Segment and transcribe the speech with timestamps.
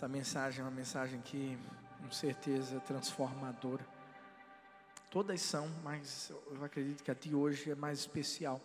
[0.00, 1.58] Essa mensagem é uma mensagem que,
[1.98, 3.86] com certeza, é transformadora.
[5.10, 8.58] Todas são, mas eu acredito que a de hoje é mais especial.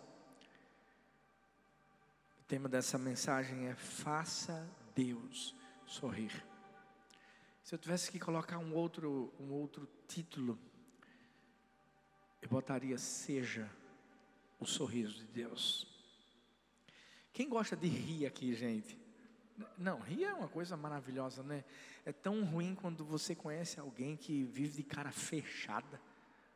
[2.40, 5.54] O tema dessa mensagem é Faça Deus
[5.86, 6.32] sorrir.
[7.62, 10.58] Se eu tivesse que colocar um outro, um outro título,
[12.42, 13.70] eu botaria Seja
[14.58, 15.86] o sorriso de Deus.
[17.34, 19.04] Quem gosta de rir aqui, gente?
[19.78, 21.64] Não, rir é uma coisa maravilhosa, né?
[22.06, 26.00] É tão ruim quando você conhece alguém que vive de cara fechada,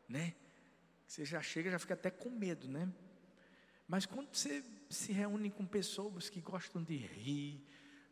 [0.08, 0.34] né?
[1.08, 2.92] Você já chega, já fica até com medo, né?
[3.88, 7.64] Mas quando você se reúne com pessoas que gostam de rir,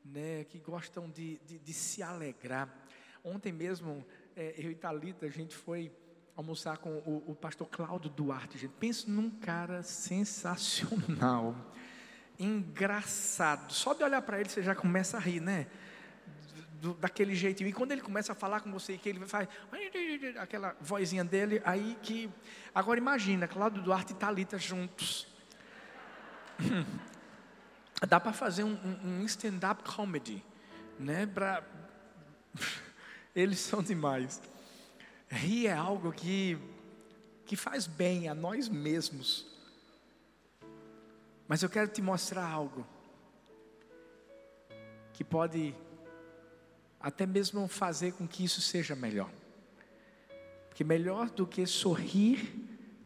[0.04, 0.45] né?
[0.45, 2.73] Que gostam de, de, de se alegrar.
[3.23, 5.92] Ontem mesmo, é, eu e Thalita, a gente foi
[6.36, 8.58] almoçar com o, o pastor Cláudio Duarte.
[8.58, 11.56] Gente, pensa num cara sensacional,
[12.40, 13.72] engraçado.
[13.73, 15.68] Só de olhar para ele você já começa a rir, né?
[16.82, 17.70] Do, daquele jeitinho.
[17.70, 19.48] E quando ele começa a falar com você, que ele faz
[20.39, 22.30] aquela vozinha dele, aí que.
[22.73, 25.28] Agora imagina, Cláudio Duarte e Thalita juntos.
[28.08, 30.44] Dá para fazer um, um stand-up comedy,
[31.00, 31.25] né?
[31.25, 31.64] Pra...
[33.36, 34.40] Eles são demais.
[35.30, 36.58] Rir é algo que,
[37.45, 39.56] que faz bem a nós mesmos.
[41.48, 42.86] Mas eu quero te mostrar algo
[45.14, 45.73] que pode
[47.00, 49.31] até mesmo fazer com que isso seja melhor.
[50.68, 52.53] Porque melhor do que sorrir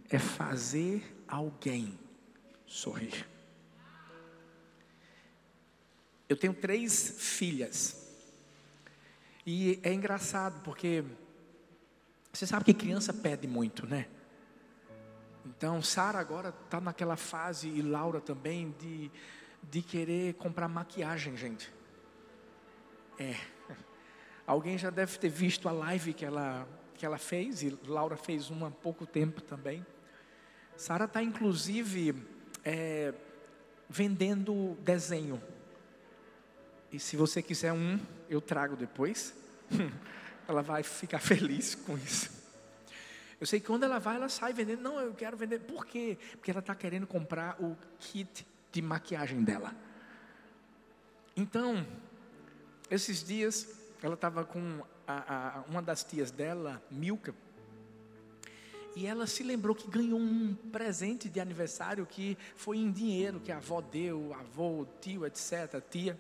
[0.10, 1.98] é fazer alguém
[2.66, 3.28] sorrir.
[6.28, 7.98] Eu tenho três filhas.
[9.46, 11.04] E é engraçado porque
[12.32, 14.08] você sabe que criança pede muito, né?
[15.46, 19.12] Então, Sara agora está naquela fase, e Laura também, de,
[19.64, 21.72] de querer comprar maquiagem, gente.
[23.18, 23.36] É.
[24.46, 28.50] Alguém já deve ter visto a live que ela, que ela fez, e Laura fez
[28.50, 29.86] uma há pouco tempo também.
[30.76, 32.16] Sara está, inclusive,
[32.64, 33.14] é,
[33.90, 35.42] vendendo desenho.
[36.92, 39.34] E se você quiser um, eu trago depois.
[40.48, 42.41] ela vai ficar feliz com isso.
[43.42, 44.82] Eu sei que quando ela vai, ela sai vendendo.
[44.82, 45.60] Não, eu quero vender.
[45.62, 46.16] Por quê?
[46.34, 49.76] Porque ela está querendo comprar o kit de maquiagem dela.
[51.36, 51.84] Então,
[52.88, 53.68] esses dias,
[54.04, 57.34] ela estava com a, a, uma das tias dela, Milka,
[58.96, 63.52] e ela se lembrou que ganhou um presente de aniversário que foi em dinheiro, que
[63.52, 66.20] a avó deu, avô, tio, etc., tia.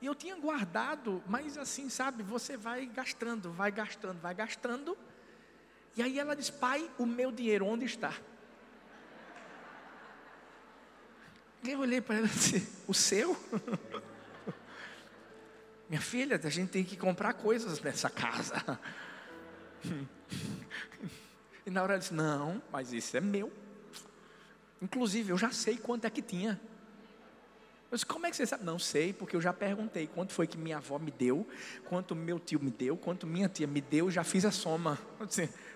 [0.00, 4.96] E eu tinha guardado, mas assim, sabe, você vai gastando, vai gastando, vai gastando.
[5.96, 8.12] E aí ela diz: Pai, o meu dinheiro, onde está?
[11.64, 13.36] Eu olhei para ela e disse: O seu?
[15.88, 18.78] Minha filha, a gente tem que comprar coisas nessa casa.
[21.64, 23.52] E na hora ela disse: Não, mas isso é meu.
[24.82, 26.60] Inclusive, eu já sei quanto é que tinha.
[27.92, 28.64] Eu disse, como é que você sabe?
[28.64, 31.46] Não sei, porque eu já perguntei quanto foi que minha avó me deu,
[31.84, 34.98] quanto meu tio me deu, quanto minha tia me deu, já fiz a soma.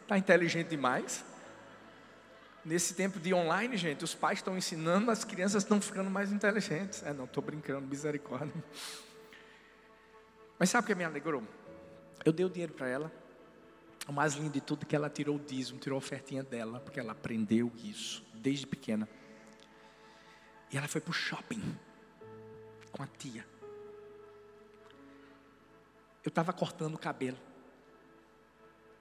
[0.07, 1.25] Está inteligente demais?
[2.65, 7.03] Nesse tempo de online, gente, os pais estão ensinando, as crianças estão ficando mais inteligentes.
[7.03, 8.55] É, não, estou brincando, misericórdia.
[10.57, 11.43] Mas sabe o que me alegrou?
[12.25, 13.13] Eu dei o dinheiro para ela.
[14.07, 16.79] O mais lindo de tudo é que ela tirou o dízimo, tirou a ofertinha dela,
[16.79, 19.09] porque ela aprendeu isso desde pequena.
[20.73, 21.77] E ela foi para o shopping
[22.93, 23.45] com a tia.
[26.25, 27.39] Eu estava cortando o cabelo.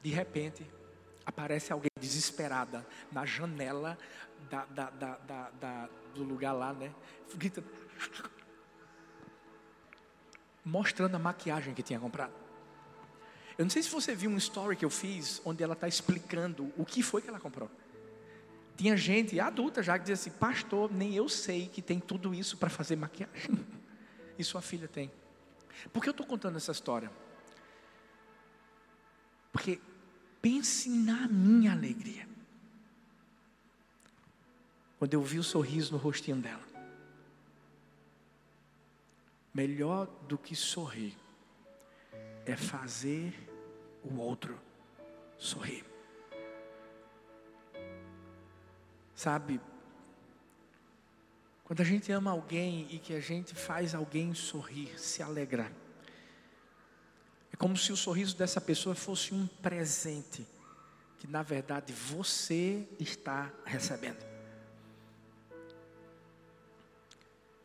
[0.01, 0.65] De repente,
[1.25, 3.97] aparece alguém desesperada na janela
[4.49, 6.93] da, da, da, do lugar lá, né?
[7.35, 7.67] Gritando.
[10.63, 12.33] Mostrando a maquiagem que tinha comprado.
[13.57, 16.71] Eu não sei se você viu um story que eu fiz, onde ela está explicando
[16.77, 17.69] o que foi que ela comprou.
[18.75, 22.57] Tinha gente adulta já que dizia assim: Pastor, nem eu sei que tem tudo isso
[22.57, 23.65] para fazer maquiagem.
[24.37, 25.11] e sua filha tem.
[25.93, 27.09] Por que eu estou contando essa história?
[29.51, 29.79] Porque
[30.45, 32.27] pense na minha alegria.
[34.99, 36.61] Quando eu vi o sorriso no rostinho dela.
[39.51, 41.17] Melhor do que sorrir
[42.45, 43.33] é fazer
[44.03, 44.55] o outro
[45.35, 45.83] sorrir.
[49.15, 49.59] Sabe,
[51.63, 55.71] quando a gente ama alguém e que a gente faz alguém sorrir, se alegrar,
[57.55, 60.45] é como se o sorriso dessa pessoa fosse um presente
[61.17, 64.21] que na verdade você está recebendo.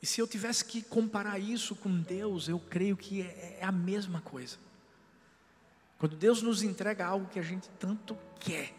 [0.01, 3.73] E se eu tivesse que comparar isso com Deus, eu creio que é, é a
[3.73, 4.59] mesma coisa.
[5.99, 8.73] Quando Deus nos entrega algo que a gente tanto quer,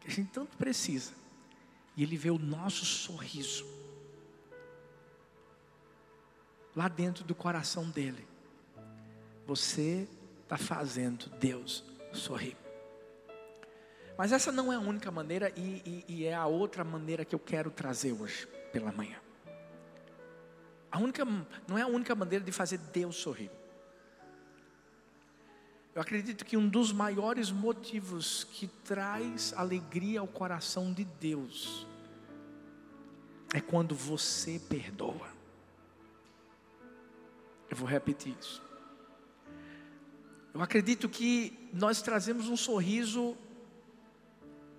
[0.00, 1.12] que a gente tanto precisa,
[1.96, 3.64] e Ele vê o nosso sorriso
[6.74, 8.26] lá dentro do coração dele,
[9.46, 10.08] você
[10.42, 12.56] está fazendo Deus sorrir.
[14.16, 17.34] Mas essa não é a única maneira, e, e, e é a outra maneira que
[17.34, 19.20] eu quero trazer hoje pela manhã.
[20.90, 21.24] A única,
[21.68, 23.50] não é a única maneira de fazer Deus sorrir.
[25.94, 31.86] Eu acredito que um dos maiores motivos que traz alegria ao coração de Deus
[33.54, 35.28] é quando você perdoa.
[37.70, 38.62] Eu vou repetir isso.
[40.56, 43.36] Eu acredito que nós trazemos um sorriso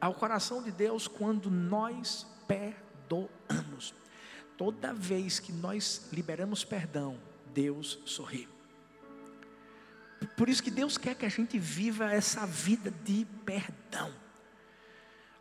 [0.01, 3.93] ao coração de Deus quando nós perdoamos.
[4.57, 7.19] Toda vez que nós liberamos perdão,
[7.53, 8.49] Deus sorri.
[10.35, 14.11] Por isso que Deus quer que a gente viva essa vida de perdão.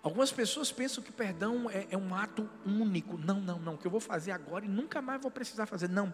[0.02, 3.16] Algumas pessoas pensam que perdão é, é, um ato único.
[3.16, 3.76] Não, não, não.
[3.78, 5.88] Que eu vou fazer agora e nunca mais vou precisar fazer.
[5.88, 6.12] Não.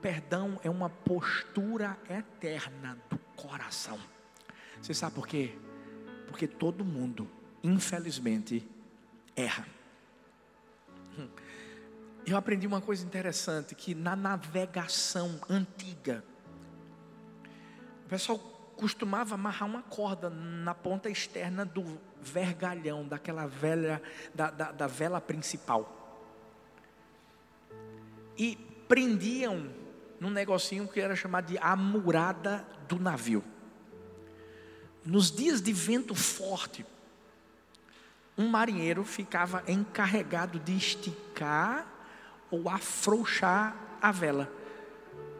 [0.00, 3.98] Perdão é uma postura eterna do coração.
[4.80, 5.54] Você sabe por quê?
[6.26, 7.28] Porque todo mundo,
[7.62, 8.66] infelizmente,
[9.36, 9.66] erra.
[11.18, 11.28] Hum.
[12.26, 16.24] Eu aprendi uma coisa interessante: que na navegação antiga,
[18.10, 18.38] pessoal
[18.76, 24.02] costumava amarrar uma corda na ponta externa do vergalhão, daquela velha,
[24.34, 25.96] da, da, da vela principal.
[28.36, 28.56] E
[28.88, 29.70] prendiam
[30.20, 33.42] num negocinho que era chamado de amurada do navio.
[35.02, 36.84] Nos dias de vento forte,
[38.36, 41.86] um marinheiro ficava encarregado de esticar
[42.50, 44.52] ou afrouxar a vela.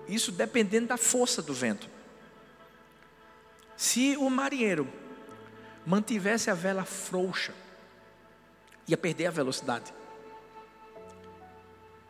[0.09, 1.89] Isso dependendo da força do vento.
[3.77, 4.89] Se o marinheiro
[5.87, 7.55] mantivesse a vela frouxa,
[8.89, 9.93] ia perder a velocidade.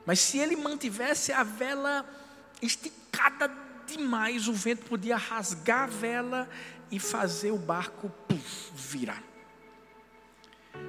[0.06, 2.05] Mas se ele mantivesse a vela
[2.62, 3.51] esticada
[3.87, 6.49] demais, o vento podia rasgar a vela
[6.91, 9.23] e fazer o barco puff, virar.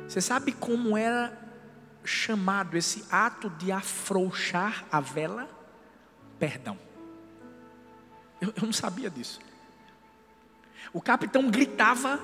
[0.07, 1.37] Você sabe como era
[2.03, 5.49] chamado esse ato de afrouxar a vela?
[6.39, 6.77] Perdão.
[8.39, 9.39] Eu, eu não sabia disso.
[10.91, 12.19] O capitão gritava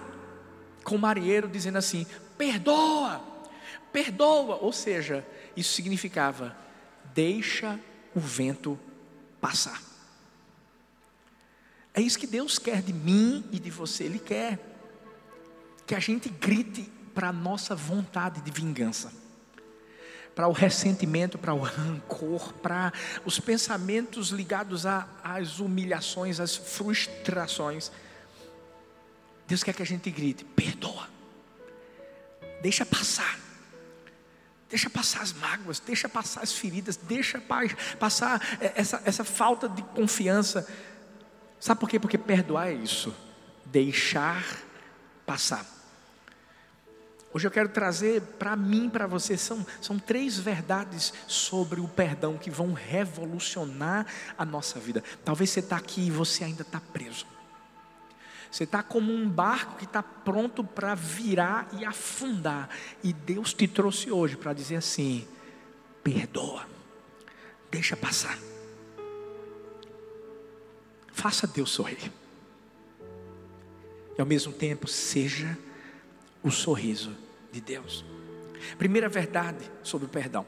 [0.84, 2.06] com o marinheiro, dizendo assim:
[2.38, 3.22] perdoa,
[3.92, 4.56] perdoa.
[4.56, 6.58] Ou seja, isso significava:
[7.14, 7.80] deixa
[8.16, 8.80] o vento
[9.40, 9.82] passar.
[11.94, 14.04] É isso que Deus quer de mim e de você.
[14.04, 14.60] Ele quer
[15.86, 16.84] que a gente grite
[17.16, 19.12] para a nossa vontade de vingança,
[20.36, 22.94] para o ressentimento, para o rancor, para
[23.26, 27.92] os pensamentos ligados às humilhações, às frustrações.
[29.48, 31.10] Deus quer que a gente grite: perdoa,
[32.62, 33.47] deixa passar.
[34.70, 37.42] Deixa passar as mágoas, deixa passar as feridas, deixa
[37.98, 40.68] passar é, essa, essa falta de confiança.
[41.60, 42.00] Sabe por quê?
[42.00, 43.16] Porque perdoar é isso,
[43.66, 44.44] deixar
[45.26, 45.66] passar.
[47.34, 52.38] Hoje eu quero trazer para mim, para você, são, são três verdades sobre o perdão
[52.38, 54.06] que vão revolucionar
[54.38, 55.04] a nossa vida.
[55.24, 57.26] Talvez você está aqui e você ainda está preso.
[58.52, 62.70] Você está como um barco que está pronto para virar e afundar.
[63.04, 65.28] E Deus te trouxe hoje para dizer assim:
[66.04, 66.66] perdoa,
[67.70, 68.38] deixa passar.
[71.12, 72.12] Faça Deus sorrir.
[74.18, 75.58] E ao mesmo tempo, seja
[76.42, 77.16] o sorriso
[77.52, 78.06] de Deus.
[78.78, 80.46] Primeira verdade sobre o perdão: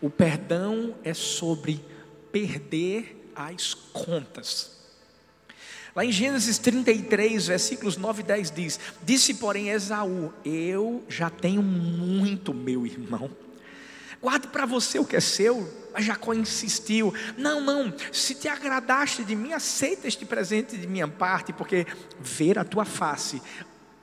[0.00, 1.82] o perdão é sobre
[2.30, 4.75] perder as contas.
[5.96, 11.62] Lá em Gênesis 33, versículos 9 e 10 diz: Disse, porém, Esaú: Eu já tenho
[11.62, 13.30] muito, meu irmão.
[14.20, 15.66] Guarde para você o que é seu.
[15.94, 21.08] Mas Jacó insistiu: Não, não, se te agradaste de mim, aceita este presente de minha
[21.08, 21.86] parte, porque
[22.20, 23.40] ver a tua face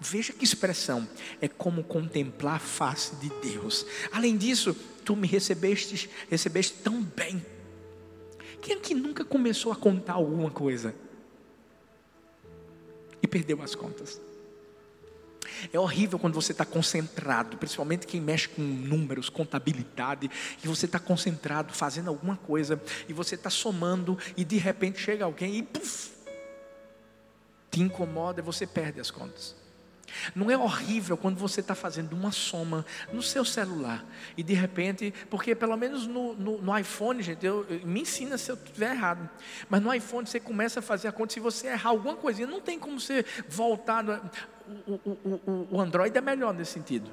[0.06, 1.08] Veja que expressão,
[1.40, 3.86] é como contemplar a face de Deus.
[4.12, 7.44] Além disso, tu me recebeste, recebeste tão bem.
[8.62, 10.94] Quem é que nunca começou a contar alguma coisa?
[13.24, 14.22] E perdeu as contas.
[15.72, 20.30] É horrível quando você está concentrado, principalmente quem mexe com números, contabilidade,
[20.64, 25.24] e você está concentrado fazendo alguma coisa, e você está somando, e de repente chega
[25.26, 26.12] alguém e puff,
[27.72, 29.63] te incomoda e você perde as contas.
[30.36, 34.06] Não é horrível quando você está fazendo uma soma no seu celular
[34.38, 38.38] e de repente, porque pelo menos no, no, no iPhone, gente, eu, eu, me ensina
[38.38, 39.30] se eu estiver errado,
[39.70, 42.62] mas no iPhone você começa a fazer a conta, se você errar alguma coisinha, não
[42.62, 44.04] tem como você voltar.
[44.88, 47.12] O, o, o, o Android é melhor nesse sentido.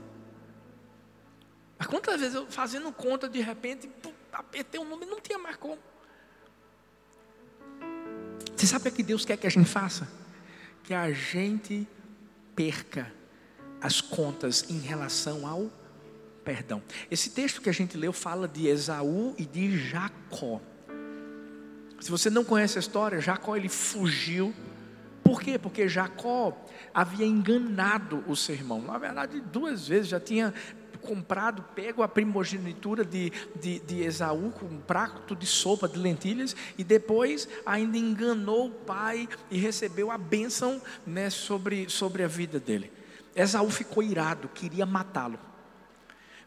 [1.79, 3.91] Mas quantas vezes eu fazendo conta, de repente,
[4.33, 5.79] apertei o um número e não tinha mais como.
[8.55, 10.07] Você sabe o que Deus quer que a gente faça?
[10.85, 11.89] Que a gente
[12.61, 13.11] perca
[13.81, 15.71] as contas em relação ao
[16.45, 16.83] perdão.
[17.11, 20.61] Esse texto que a gente leu fala de Esaú e de Jacó.
[21.99, 24.55] Se você não conhece a história, Jacó ele fugiu.
[25.25, 25.59] Por quê?
[25.59, 26.55] Porque Jacó
[26.93, 28.83] havia enganado o seu irmão.
[28.83, 30.53] Na verdade, duas vezes já tinha
[31.01, 33.31] comprado, pego a primogenitura de,
[33.61, 38.71] de, de Esaú com um prato de sopa de lentilhas e depois ainda enganou o
[38.71, 42.93] pai e recebeu a bênção né, sobre, sobre a vida dele.
[43.35, 45.39] Esaú ficou irado, queria matá-lo.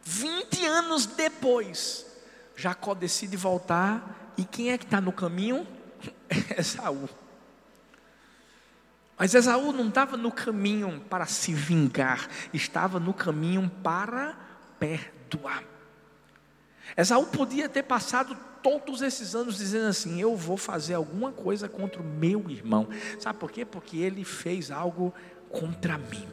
[0.03, 2.05] 20 anos depois,
[2.55, 5.65] Jacó decide voltar e quem é que está no caminho?
[6.57, 7.09] Esaú.
[9.17, 14.35] Mas Esaú não estava no caminho para se vingar, estava no caminho para
[14.83, 15.63] perdoar.
[16.97, 22.01] Esaú podia ter passado todos esses anos dizendo assim: Eu vou fazer alguma coisa contra
[22.01, 22.89] o meu irmão.
[23.17, 23.63] Sabe por quê?
[23.63, 25.13] Porque ele fez algo
[25.49, 26.27] contra mim.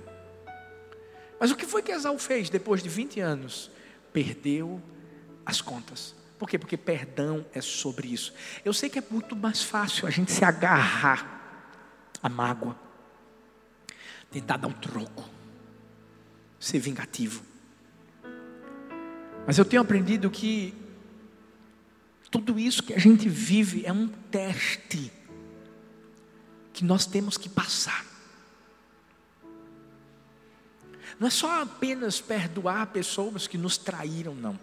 [1.38, 3.70] Mas o que foi que Esaú fez depois de 20 anos?
[4.12, 4.82] Perdeu
[5.46, 6.16] as contas.
[6.36, 6.58] Por quê?
[6.58, 8.34] Porque perdão é sobre isso.
[8.64, 11.68] Eu sei que é muito mais fácil a gente se agarrar
[12.20, 12.76] à mágoa,
[14.30, 15.24] tentar dar um troco,
[16.58, 17.49] ser vingativo.
[19.46, 20.74] Mas eu tenho aprendido que
[22.30, 25.12] tudo isso que a gente vive é um teste
[26.72, 28.06] que nós temos que passar.
[31.18, 34.58] Não é só apenas perdoar pessoas que nos traíram, não,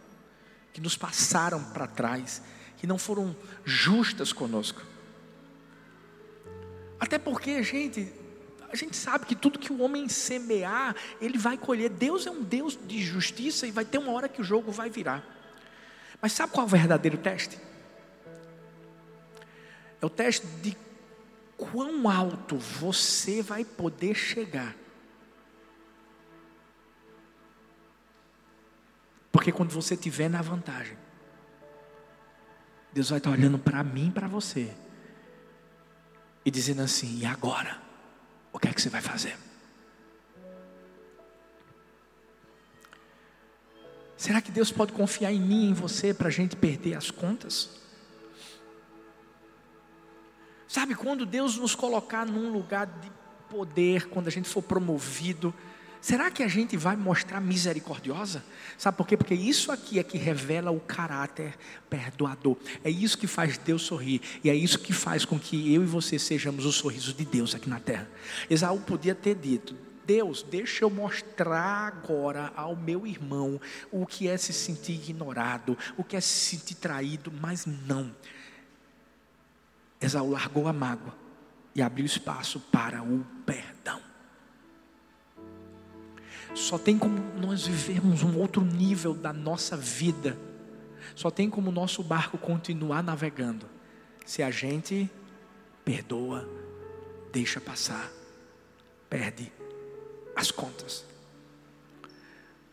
[0.74, 2.42] que nos passaram para trás,
[2.78, 4.82] que não foram justas conosco.
[7.00, 8.12] Até porque, gente,
[8.72, 11.90] a gente sabe que tudo que o homem semear, ele vai colher.
[11.90, 14.90] Deus é um Deus de justiça e vai ter uma hora que o jogo vai
[14.90, 15.24] virar.
[16.22, 17.58] Mas sabe qual é o verdadeiro teste?
[20.02, 20.76] É o teste de
[21.56, 24.76] quão alto você vai poder chegar.
[29.32, 30.98] Porque quando você estiver na vantagem,
[32.92, 34.76] Deus vai estar olhando para mim e para você
[36.44, 37.87] e dizendo assim: e agora?
[38.58, 39.38] O que é que você vai fazer?
[44.18, 47.80] Será que Deus pode confiar em mim, em você, para a gente perder as contas?
[50.68, 53.12] Sabe, quando Deus nos colocar num lugar de
[53.48, 55.54] poder, quando a gente for promovido,
[56.02, 58.44] Será que a gente vai mostrar misericordiosa?
[58.78, 59.18] Sabe por quê?
[59.18, 61.58] Porque isso aqui é que revela o caráter
[61.90, 62.58] perdoador.
[62.84, 64.22] É isso que faz Deus sorrir.
[64.44, 67.56] E é isso que faz com que eu e você sejamos o sorriso de Deus
[67.56, 68.10] aqui na terra.
[68.50, 69.76] Esaú podia ter dito:
[70.06, 73.60] Deus, deixa eu mostrar agora ao meu irmão
[73.92, 78.16] o que é se sentir ignorado, o que é se sentir traído, mas não.
[80.00, 81.14] Esaú largou a mágoa
[81.76, 84.02] e abriu espaço para o perdão.
[86.58, 90.36] Só tem como nós vivermos um outro nível da nossa vida.
[91.16, 93.68] Só tem como o nosso barco continuar navegando
[94.26, 95.08] se a gente
[95.86, 96.50] perdoa,
[97.32, 98.12] deixa passar,
[99.08, 99.52] perde
[100.36, 101.06] as contas.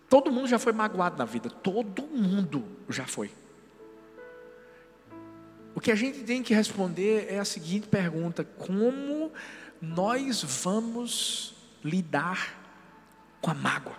[0.09, 3.31] Todo mundo já foi magoado na vida, todo mundo já foi.
[5.75, 9.31] O que a gente tem que responder é a seguinte pergunta: como
[9.79, 12.64] nós vamos lidar
[13.45, 13.93] com a mágoa.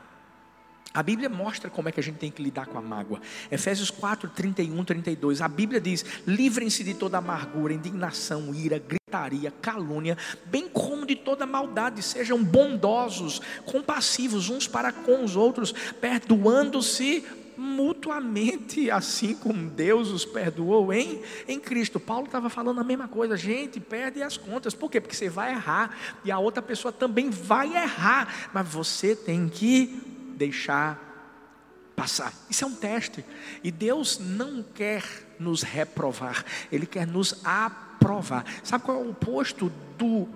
[0.91, 3.21] A Bíblia mostra como é que a gente tem que lidar com a mágoa.
[3.51, 5.39] Efésios 4, 31, 32.
[5.41, 11.45] A Bíblia diz: livrem-se de toda amargura, indignação, ira, gritaria, calúnia, bem como de toda
[11.45, 12.01] maldade.
[12.01, 17.23] Sejam bondosos, compassivos uns para com os outros, perdoando-se
[17.57, 21.99] mutuamente, assim como Deus os perdoou em, em Cristo.
[21.99, 24.73] Paulo estava falando a mesma coisa, gente, perde as contas.
[24.73, 24.99] Por quê?
[24.99, 30.01] Porque você vai errar e a outra pessoa também vai errar, mas você tem que
[30.35, 31.05] deixar
[31.95, 32.33] passar.
[32.49, 33.23] Isso é um teste.
[33.63, 35.03] E Deus não quer
[35.39, 38.45] nos reprovar, Ele quer nos aprovar.
[38.63, 40.27] Sabe qual é o oposto do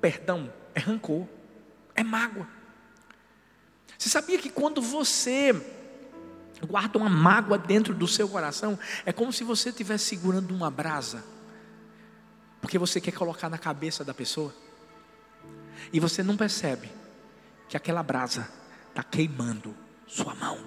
[0.00, 0.52] perdão?
[0.74, 1.26] É rancor,
[1.94, 2.46] é mágoa.
[3.98, 5.54] Você sabia que quando você
[6.64, 11.24] guarda uma mágoa dentro do seu coração, é como se você estivesse segurando uma brasa,
[12.60, 14.54] porque você quer colocar na cabeça da pessoa,
[15.92, 16.90] e você não percebe
[17.68, 18.48] que aquela brasa
[18.88, 19.74] está queimando
[20.06, 20.58] sua mão.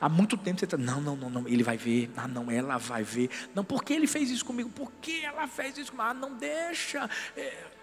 [0.00, 2.78] Há muito tempo você está, não, não, não, não, ele vai ver, ah, não, ela
[2.78, 3.30] vai ver.
[3.54, 4.68] Não, por que ele fez isso comigo?
[4.70, 6.08] Por que ela fez isso comigo?
[6.08, 7.08] Ah, não deixa.
[7.36, 7.73] É...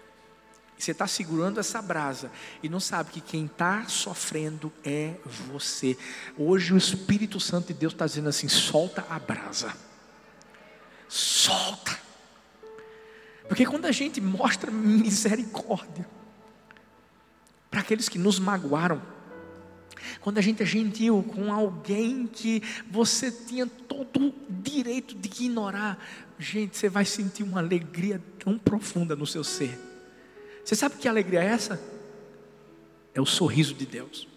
[0.78, 2.30] Você está segurando essa brasa
[2.62, 5.14] e não sabe que quem está sofrendo é
[5.52, 5.96] você.
[6.36, 9.72] Hoje o Espírito Santo de Deus está dizendo assim: solta a brasa,
[11.08, 11.96] solta.
[13.46, 16.08] Porque quando a gente mostra misericórdia
[17.70, 19.00] para aqueles que nos magoaram,
[20.20, 25.98] quando a gente é gentil com alguém que você tinha todo o direito de ignorar,
[26.38, 29.91] gente, você vai sentir uma alegria tão profunda no seu ser.
[30.64, 31.80] Você sabe que alegria é essa?
[33.14, 34.28] É o sorriso de Deus.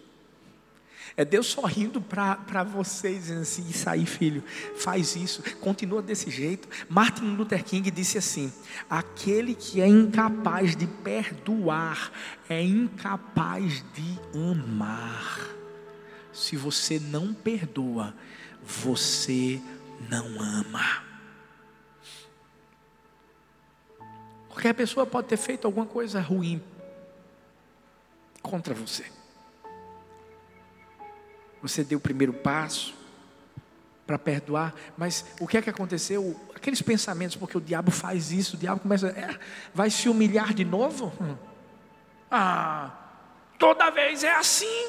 [1.17, 4.43] É Deus sorrindo para vocês, dizendo assim: Isso aí, filho,
[4.75, 6.67] faz isso, continua desse jeito.
[6.89, 8.51] Martin Luther King disse assim:
[8.89, 12.11] Aquele que é incapaz de perdoar
[12.49, 15.55] é incapaz de amar.
[16.33, 18.13] Se você não perdoa,
[18.61, 19.61] você
[20.09, 21.04] não ama.
[24.55, 26.63] Qualquer pessoa pode ter feito alguma coisa ruim
[28.41, 29.05] contra você.
[31.61, 32.95] Você deu o primeiro passo
[34.07, 36.39] para perdoar, mas o que é que aconteceu?
[36.55, 39.37] Aqueles pensamentos, porque o diabo faz isso, o diabo começa, é,
[39.73, 41.11] vai se humilhar de novo?
[41.21, 41.35] Hum.
[42.31, 42.93] Ah,
[43.59, 44.87] toda vez é assim.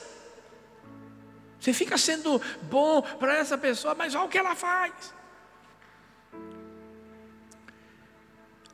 [1.59, 5.13] Você fica sendo bom para essa pessoa, mas olha o que ela faz.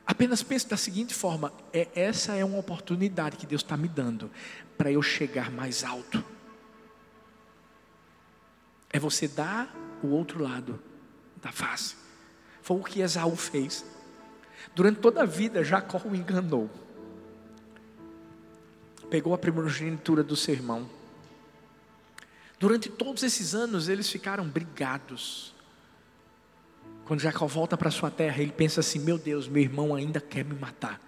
[0.05, 4.29] Apenas pense da seguinte forma: é, essa é uma oportunidade que Deus está me dando
[4.77, 6.23] para eu chegar mais alto
[8.93, 10.79] é você dar o outro lado
[11.41, 11.95] da face.
[12.61, 13.83] Foi o que Esaú fez.
[14.75, 16.69] Durante toda a vida, Jacó o enganou.
[19.09, 20.87] Pegou a primogenitura do seu irmão.
[22.59, 25.52] Durante todos esses anos, eles ficaram brigados.
[27.05, 30.43] Quando Jacó volta para sua terra, ele pensa assim: Meu Deus, meu irmão ainda quer
[30.45, 30.99] me matar.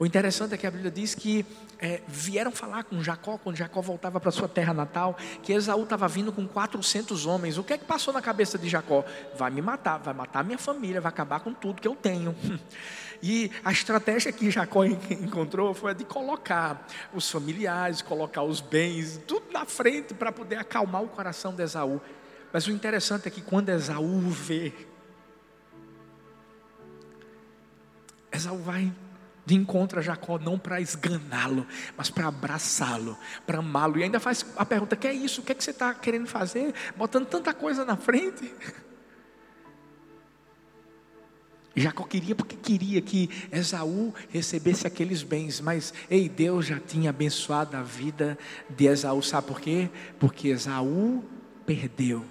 [0.00, 1.44] O interessante é que a Bíblia diz que
[1.78, 6.08] é, vieram falar com Jacó, quando Jacó voltava para sua terra natal, que Esaú estava
[6.08, 7.58] vindo com 400 homens.
[7.58, 9.04] O que é que passou na cabeça de Jacó?
[9.36, 12.34] Vai me matar, vai matar minha família, vai acabar com tudo que eu tenho.
[13.22, 19.20] E a estratégia que Jacó encontrou foi a de colocar os familiares, colocar os bens,
[19.26, 22.00] tudo na frente para poder acalmar o coração de Esaú.
[22.50, 24.72] Mas o interessante é que quando Esaú vê,
[28.32, 28.92] Esaú vai
[29.44, 31.66] de encontro a Jacó não para esganá-lo,
[31.96, 33.98] mas para abraçá-lo, para amá-lo.
[33.98, 35.40] E ainda faz a pergunta: que é isso?
[35.40, 36.72] O que, é que você está querendo fazer?
[36.96, 38.52] Botando tanta coisa na frente.
[41.74, 47.76] Jacó queria porque queria que Esaú recebesse aqueles bens, mas ei, Deus já tinha abençoado
[47.76, 48.36] a vida
[48.68, 49.88] de Esaú, sabe por quê?
[50.18, 51.24] Porque Esaú
[51.64, 52.24] perdeu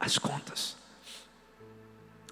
[0.00, 0.81] as contas.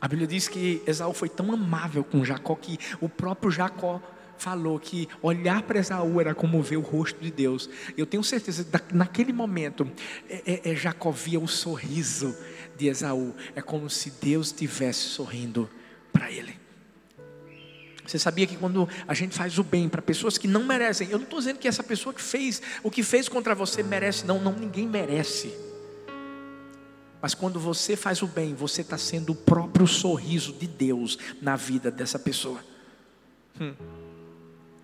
[0.00, 4.00] A Bíblia diz que Esaú foi tão amável com Jacó que o próprio Jacó
[4.38, 7.68] falou que olhar para Esaú era como ver o rosto de Deus.
[7.96, 9.90] Eu tenho certeza que naquele momento
[10.28, 12.34] é, é, é, Jacó via o sorriso
[12.76, 13.34] de Esaú.
[13.54, 15.68] É como se Deus estivesse sorrindo
[16.10, 16.58] para ele.
[18.06, 21.18] Você sabia que quando a gente faz o bem para pessoas que não merecem, eu
[21.18, 24.40] não estou dizendo que essa pessoa que fez o que fez contra você merece, não,
[24.40, 25.54] não ninguém merece.
[27.20, 31.54] Mas quando você faz o bem, você está sendo o próprio sorriso de Deus na
[31.54, 32.64] vida dessa pessoa.
[33.60, 33.74] Hum.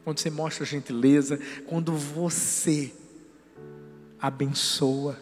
[0.04, 2.94] Quando você mostra gentileza, quando você
[4.20, 5.18] abençoa,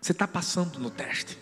[0.00, 1.36] você está passando no teste.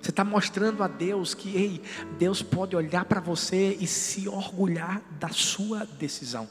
[0.00, 1.82] Você está mostrando a Deus que, ei,
[2.18, 6.48] Deus pode olhar para você e se orgulhar da sua decisão.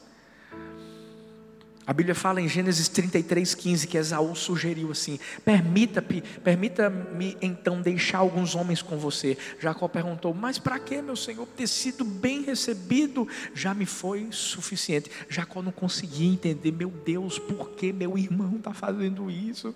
[1.86, 8.18] A Bíblia fala em Gênesis 33, 15 que Esaú sugeriu assim: Permita-me, permita-me então deixar
[8.18, 9.36] alguns homens com você.
[9.60, 11.46] Jacó perguntou: Mas para que, meu senhor?
[11.46, 15.10] Ter sido bem recebido já me foi suficiente.
[15.28, 19.74] Jacó não conseguia entender, meu Deus, por que meu irmão está fazendo isso?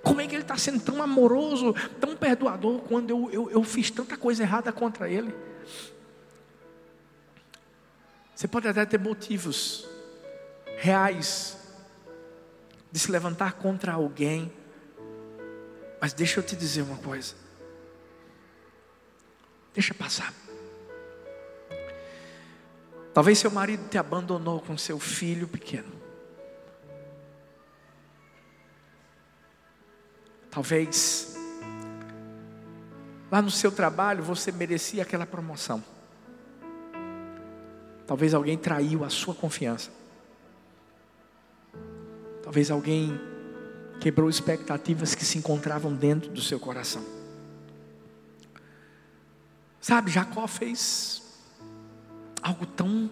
[0.00, 3.90] Como é que ele está sendo tão amoroso, tão perdoador, quando eu, eu, eu fiz
[3.90, 5.34] tanta coisa errada contra ele?
[8.34, 9.91] Você pode até ter motivos
[10.82, 11.56] reais
[12.90, 14.52] de se levantar contra alguém.
[16.00, 17.36] Mas deixa eu te dizer uma coisa.
[19.72, 20.34] Deixa passar.
[23.14, 25.92] Talvez seu marido te abandonou com seu filho pequeno.
[30.50, 31.36] Talvez
[33.30, 35.82] lá no seu trabalho você merecia aquela promoção.
[38.04, 40.01] Talvez alguém traiu a sua confiança.
[42.52, 43.18] Talvez alguém
[43.98, 47.02] quebrou expectativas que se encontravam dentro do seu coração.
[49.80, 51.22] Sabe, Jacó fez
[52.42, 53.10] algo tão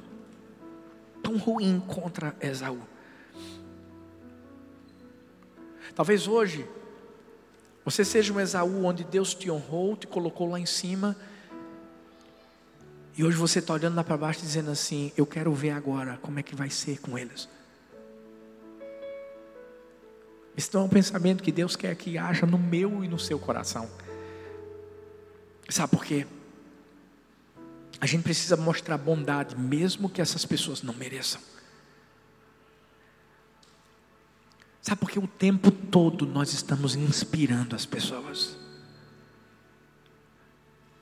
[1.23, 2.83] tão ruim contra Esaú.
[5.95, 6.69] Talvez hoje
[7.83, 11.17] você seja um Esaú onde Deus te honrou, te colocou lá em cima,
[13.17, 16.39] e hoje você está olhando lá para baixo dizendo assim: Eu quero ver agora como
[16.39, 17.49] é que vai ser com eles.
[20.61, 23.39] Isso não é um pensamento que Deus quer que haja no meu e no seu
[23.39, 23.91] coração.
[25.71, 26.27] Sabe por quê?
[27.99, 31.41] A gente precisa mostrar bondade, mesmo que essas pessoas não mereçam.
[34.83, 38.55] Sabe por que o tempo todo nós estamos inspirando as pessoas?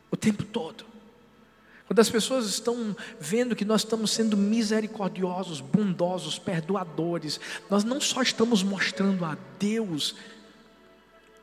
[0.08, 0.84] O tempo todo.
[1.88, 8.20] Quando as pessoas estão vendo que nós estamos sendo misericordiosos, bondosos, perdoadores, nós não só
[8.20, 10.14] estamos mostrando a Deus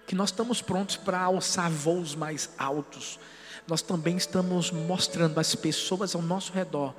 [0.06, 3.20] que nós estamos prontos para alçar voos mais altos,
[3.68, 6.94] nós também estamos mostrando às pessoas ao nosso redor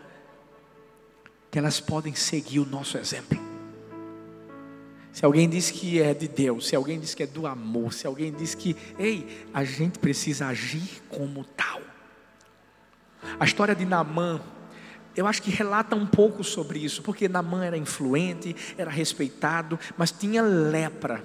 [1.49, 3.39] que elas podem seguir o nosso exemplo.
[5.13, 8.09] Se alguém diz que é de Deus, se alguém diz que é do amor, se
[8.09, 11.81] alguém diz que, ei, a gente precisa agir como tal.
[13.39, 14.41] A história de Namã,
[15.17, 20.13] eu acho que relata um pouco sobre isso, porque Namã era influente, era respeitado, mas
[20.13, 21.25] tinha lepra.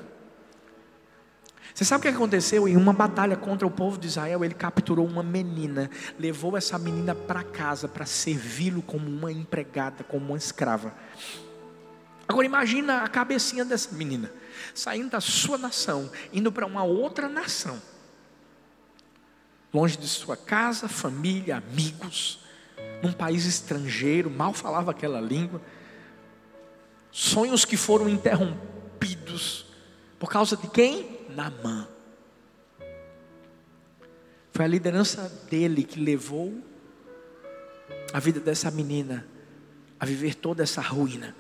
[1.73, 2.67] Você sabe o que aconteceu?
[2.67, 7.15] Em uma batalha contra o povo de Israel, ele capturou uma menina, levou essa menina
[7.15, 10.93] para casa para servi-lo como uma empregada, como uma escrava.
[12.27, 14.31] Agora imagina a cabecinha dessa menina,
[14.73, 17.81] saindo da sua nação, indo para uma outra nação
[19.73, 22.39] longe de sua casa, família, amigos,
[23.01, 25.61] num país estrangeiro, mal falava aquela língua,
[27.11, 29.65] sonhos que foram interrompidos,
[30.19, 31.19] por causa de quem?
[31.29, 31.87] Namã.
[34.51, 36.61] Foi a liderança dele que levou
[38.13, 39.25] a vida dessa menina
[39.99, 41.35] a viver toda essa ruína.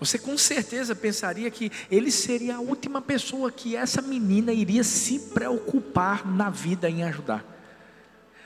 [0.00, 5.18] Você com certeza pensaria que ele seria a última pessoa que essa menina iria se
[5.18, 7.44] preocupar na vida em ajudar.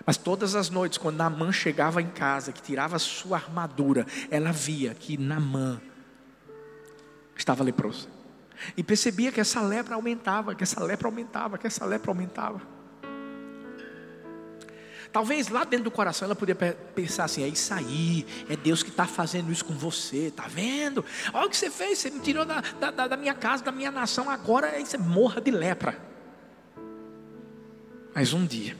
[0.05, 4.95] Mas todas as noites, quando Namã chegava em casa, que tirava sua armadura, ela via
[4.95, 5.81] que Namã
[7.37, 8.09] estava leproso.
[8.77, 12.61] E percebia que essa lepra aumentava, que essa lepra aumentava, que essa lepra aumentava.
[15.13, 18.91] Talvez lá dentro do coração ela poderia pensar assim: é isso aí, é Deus que
[18.91, 21.05] está fazendo isso com você, está vendo?
[21.33, 23.91] Olha o que você fez, você me tirou da, da, da minha casa, da minha
[23.91, 25.99] nação, agora você morra de lepra.
[28.15, 28.77] Mas um dia,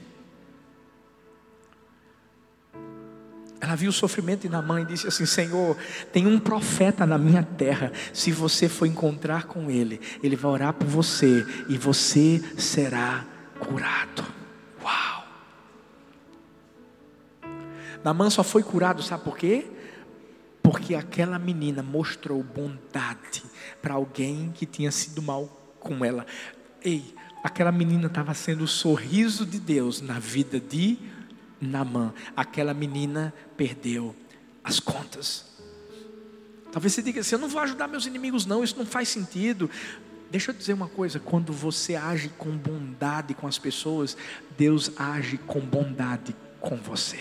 [3.59, 5.75] ela viu o sofrimento na mãe e disse assim: Senhor,
[6.13, 7.91] tem um profeta na minha terra.
[8.13, 13.25] Se você for encontrar com ele, ele vai orar por você e você será
[13.59, 14.38] curado.
[18.03, 19.67] Namã só foi curado, sabe por quê?
[20.63, 23.43] Porque aquela menina mostrou bondade
[23.81, 25.47] para alguém que tinha sido mal
[25.79, 26.25] com ela.
[26.81, 30.97] Ei, aquela menina estava sendo o sorriso de Deus na vida de
[31.59, 32.13] Namã.
[32.35, 34.15] Aquela menina perdeu
[34.63, 35.45] as contas.
[36.71, 39.69] Talvez você diga assim: eu não vou ajudar meus inimigos, não, isso não faz sentido.
[40.29, 44.15] Deixa eu dizer uma coisa: quando você age com bondade com as pessoas,
[44.57, 47.19] Deus age com bondade com você.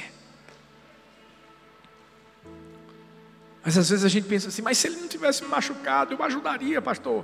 [3.69, 6.23] Mas às vezes a gente pensa assim, mas se ele não tivesse me machucado, eu
[6.23, 7.23] ajudaria, pastor.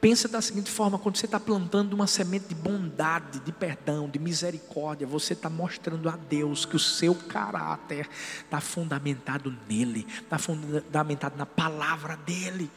[0.00, 4.18] Pensa da seguinte forma: quando você está plantando uma semente de bondade, de perdão, de
[4.18, 8.08] misericórdia, você está mostrando a Deus que o seu caráter
[8.44, 12.68] está fundamentado nele, está fundamentado na palavra dele.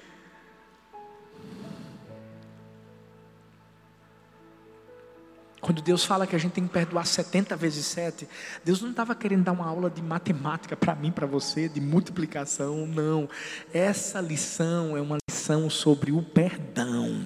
[5.65, 8.30] Quando Deus fala que a gente tem que perdoar 70 vezes 7,
[8.63, 12.86] Deus não estava querendo dar uma aula de matemática para mim, para você, de multiplicação,
[12.86, 13.28] não.
[13.73, 17.25] Essa lição é uma lição sobre o perdão.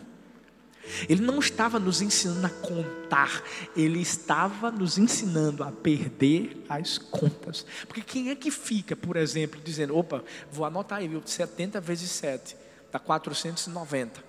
[1.10, 3.44] Ele não estava nos ensinando a contar,
[3.76, 7.66] ele estava nos ensinando a perder as contas.
[7.90, 12.56] Porque quem é que fica, por exemplo, dizendo: opa, vou anotar aí, 70 vezes 7,
[12.90, 14.29] dá 490.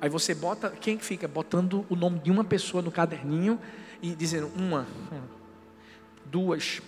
[0.00, 3.60] Aí você bota, quem fica botando o nome de uma pessoa no caderninho
[4.00, 4.86] e dizendo uma,
[6.24, 6.80] duas,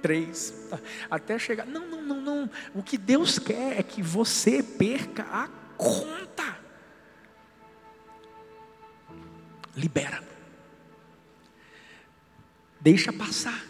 [0.00, 0.68] três,
[1.10, 1.66] até chegar.
[1.66, 2.50] Não, não, não, não.
[2.74, 6.58] O que Deus quer é que você perca a conta.
[9.76, 10.22] Libera.
[12.80, 13.64] Deixa passar.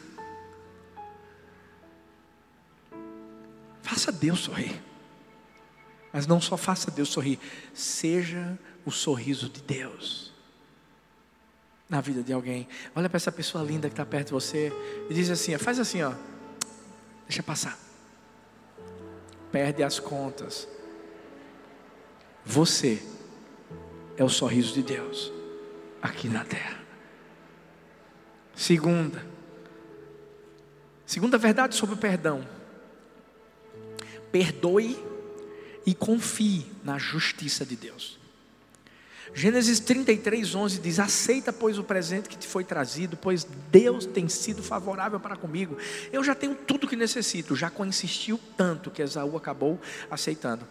[3.83, 4.92] Faça Deus sorrir.
[6.13, 7.39] Mas não só faça Deus sorrir,
[7.73, 10.33] seja o sorriso de Deus
[11.89, 12.67] na vida de alguém.
[12.95, 14.73] Olha para essa pessoa linda que está perto de você
[15.09, 16.13] e diz assim: faz assim, ó,
[17.27, 17.79] deixa passar.
[19.51, 20.67] Perde as contas.
[22.45, 23.03] Você
[24.17, 25.31] é o sorriso de Deus
[26.01, 26.81] aqui na terra.
[28.55, 29.25] Segunda,
[31.07, 32.47] segunda verdade sobre o perdão.
[34.31, 35.12] Perdoe
[35.85, 38.19] e confie na justiça de Deus.
[39.35, 44.29] Gênesis 33, 11 diz: Aceita, pois, o presente que te foi trazido, pois Deus tem
[44.29, 45.77] sido favorável para comigo.
[46.13, 47.57] Eu já tenho tudo que necessito.
[47.57, 50.67] Jacó insistiu tanto que Esaú acabou aceitando.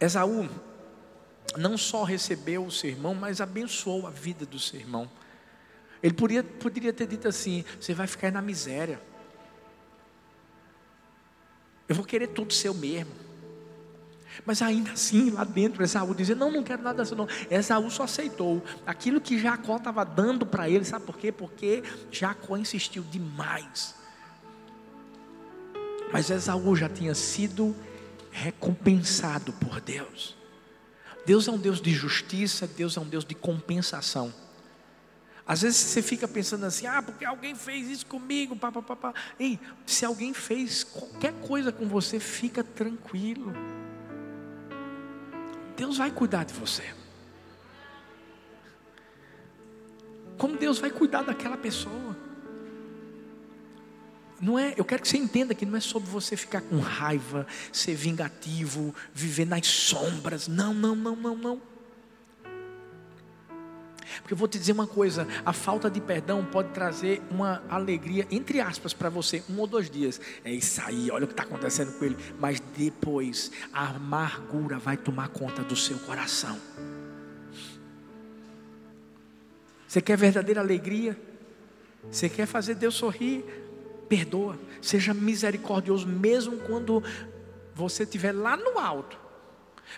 [0.00, 0.48] Esaú
[1.56, 5.10] não só recebeu o sermão, mas abençoou a vida do seu irmão.
[6.02, 9.00] Ele poderia, poderia ter dito assim: Você vai ficar na miséria.
[11.92, 13.12] Eu vou querer tudo seu mesmo.
[14.46, 17.28] Mas ainda assim, lá dentro, Esaú dizia: Não, não quero nada disso, não.
[17.50, 21.30] Esaú só aceitou aquilo que Jacó estava dando para ele, sabe por quê?
[21.30, 23.94] Porque Jacó insistiu demais.
[26.10, 27.76] Mas Esaú já tinha sido
[28.30, 30.34] recompensado por Deus.
[31.26, 34.32] Deus é um Deus de justiça, Deus é um Deus de compensação.
[35.46, 39.12] Às vezes você fica pensando assim, ah, porque alguém fez isso comigo, papapá.
[39.38, 43.52] Ei, se alguém fez qualquer coisa com você, fica tranquilo.
[45.76, 46.84] Deus vai cuidar de você.
[50.38, 52.16] Como Deus vai cuidar daquela pessoa.
[54.40, 57.46] Não é, eu quero que você entenda que não é sobre você ficar com raiva,
[57.72, 60.48] ser vingativo, viver nas sombras.
[60.48, 61.71] Não, não, não, não, não.
[64.20, 68.26] Porque eu vou te dizer uma coisa: a falta de perdão pode trazer uma alegria,
[68.30, 70.20] entre aspas, para você, um ou dois dias.
[70.44, 72.16] É isso aí, olha o que está acontecendo com ele.
[72.38, 76.58] Mas depois, a amargura vai tomar conta do seu coração.
[79.86, 81.18] Você quer verdadeira alegria?
[82.10, 83.44] Você quer fazer Deus sorrir?
[84.08, 87.02] Perdoa, seja misericordioso, mesmo quando
[87.74, 89.18] você estiver lá no alto.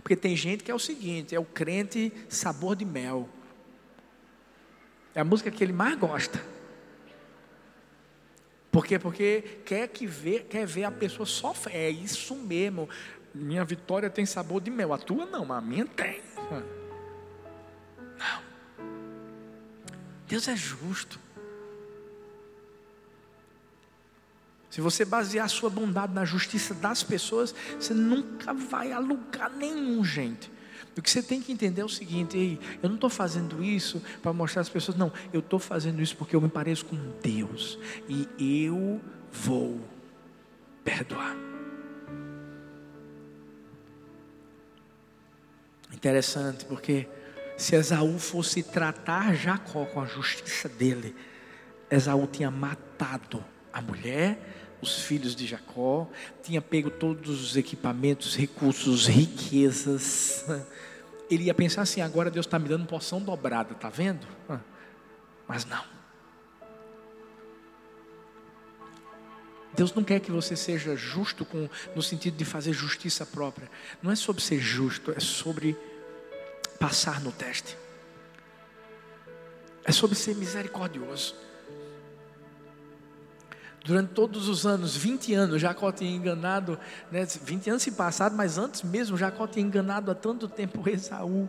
[0.02, 3.28] Porque tem gente que é o seguinte: é o crente sabor de mel.
[5.14, 6.40] É a música que ele mais gosta.
[8.70, 8.98] Por quê?
[8.98, 11.76] Porque quer, que ver, quer ver a pessoa sofrer.
[11.76, 12.88] É isso mesmo.
[13.32, 14.92] Minha vitória tem sabor de mel.
[14.92, 16.20] A tua não, mas a minha tem.
[18.18, 18.42] Não.
[20.26, 21.20] Deus é justo.
[24.68, 29.48] Se você basear a sua bondade na justiça das pessoas, você nunca vai a lugar
[29.50, 30.50] nenhum, gente.
[30.96, 34.02] O que você tem que entender é o seguinte: ei, eu não estou fazendo isso
[34.22, 37.78] para mostrar às pessoas, não, eu estou fazendo isso porque eu me pareço com Deus
[38.08, 39.00] e eu
[39.32, 39.80] vou
[40.84, 41.36] perdoar.
[45.92, 47.08] Interessante, porque
[47.56, 51.14] se Esaú fosse tratar Jacó com a justiça dele,
[51.90, 56.08] Esaú tinha matado a mulher, os filhos de Jacó,
[56.42, 60.44] tinha pego todos os equipamentos, recursos, riquezas.
[61.30, 64.26] Ele ia pensar assim: agora Deus está me dando porção dobrada, está vendo?
[65.46, 65.94] Mas não.
[69.74, 73.68] Deus não quer que você seja justo com, no sentido de fazer justiça própria.
[74.00, 75.76] Não é sobre ser justo, é sobre
[76.78, 77.76] passar no teste.
[79.84, 81.34] É sobre ser misericordioso.
[83.84, 86.78] Durante todos os anos, 20 anos, Jacó tinha enganado,
[87.12, 91.46] né, 20 anos se passaram, mas antes mesmo, Jacó tinha enganado há tanto tempo Esaú.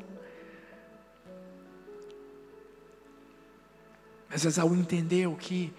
[4.29, 5.73] Mas Esaú entendeu que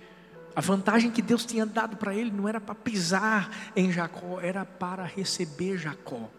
[0.55, 4.65] a vantagem que Deus tinha dado para ele não era para pisar em Jacó, era
[4.65, 6.31] para receber Jacó.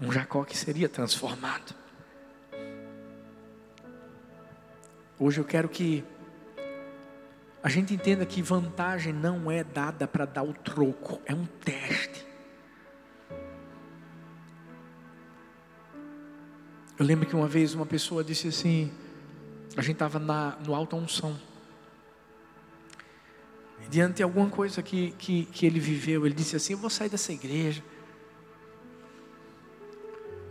[0.00, 1.74] Um Jacó que seria transformado.
[5.18, 6.02] Hoje eu quero que
[7.62, 12.26] a gente entenda que vantagem não é dada para dar o troco, é um teste.
[16.98, 18.90] Eu lembro que uma vez uma pessoa disse assim:
[19.76, 21.38] a gente estava no alta unção.
[23.90, 27.10] diante de alguma coisa que, que, que ele viveu, ele disse assim: Eu vou sair
[27.10, 27.82] dessa igreja.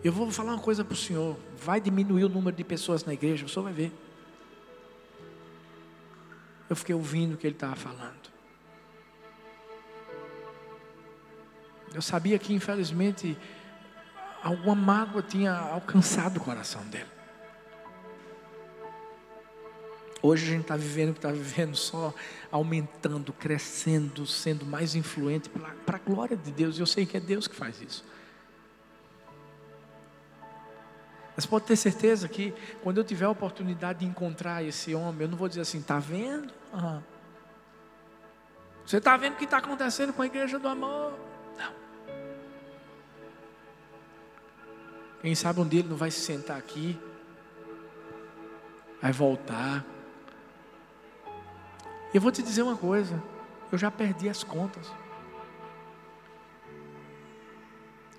[0.04, 3.14] Eu vou falar uma coisa para o senhor: vai diminuir o número de pessoas na
[3.14, 3.92] igreja, o senhor vai ver
[6.70, 8.30] eu fiquei ouvindo o que ele estava falando.
[11.94, 13.38] Eu sabia que, infelizmente,
[14.44, 17.10] alguma mágoa tinha alcançado o coração dele.
[20.22, 22.14] Hoje a gente está vivendo o que está vivendo, só
[22.52, 26.78] aumentando, crescendo, sendo mais influente para a glória de Deus.
[26.78, 28.04] Eu sei que é Deus que faz isso.
[31.40, 35.30] Mas pode ter certeza que quando eu tiver a oportunidade de encontrar esse homem, eu
[35.30, 36.54] não vou dizer assim, está vendo?
[36.74, 37.02] Uhum.
[38.86, 41.18] Você está vendo o que está acontecendo com a igreja do amor?
[41.58, 41.74] Não.
[45.22, 47.00] Quem sabe um dia ele não vai se sentar aqui,
[49.02, 49.86] vai voltar.
[52.14, 53.24] Eu vou te dizer uma coisa,
[53.72, 54.92] eu já perdi as contas.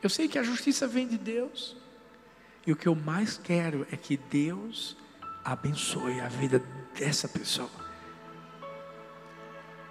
[0.03, 1.77] Eu sei que a justiça vem de Deus.
[2.67, 4.97] E o que eu mais quero é que Deus
[5.45, 6.63] abençoe a vida
[6.99, 7.71] dessa pessoa.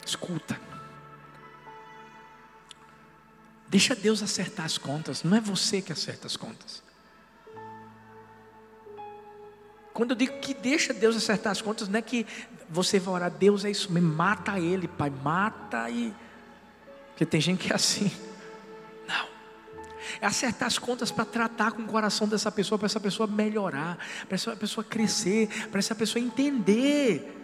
[0.06, 0.60] Escuta.
[3.68, 6.82] Deixa Deus acertar as contas, não é você que acerta as contas.
[9.94, 12.26] Quando eu digo que deixa Deus acertar as contas, não é que
[12.70, 16.14] você vai orar, Deus é isso mesmo, mata ele, Pai, mata e.
[17.10, 18.12] Porque tem gente que é assim.
[20.22, 23.98] É acertar as contas para tratar com o coração dessa pessoa, para essa pessoa melhorar,
[24.28, 27.36] para essa pessoa crescer, para essa pessoa entender